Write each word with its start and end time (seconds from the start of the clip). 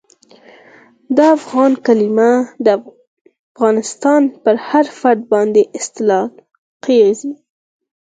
د 1.15 1.17
افغان 1.37 1.71
کلیمه 1.85 2.31
د 2.65 2.67
افغانستان 2.79 4.21
پر 4.43 4.55
هر 4.69 4.85
فرد 4.99 5.21
باندي 5.31 5.63
اطلاقیږي. 5.79 7.33